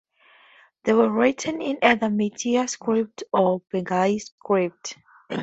[0.83, 4.97] They were written in either Meitei script or Bengali script.